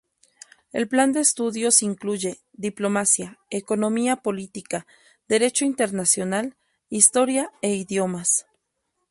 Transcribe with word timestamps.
El 0.73 0.87
plan 0.89 1.11
de 1.13 1.19
estudios 1.19 1.83
incluye 1.83 2.39
Diplomacia, 2.53 3.37
Economía 3.51 4.15
Política, 4.15 4.87
Derecho 5.27 5.63
Internacional, 5.63 6.57
Historia 6.89 7.51
e 7.61 7.75
idiomas. 7.75 8.47